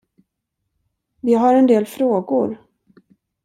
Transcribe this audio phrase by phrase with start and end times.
[1.21, 2.57] Vi har en del frågor.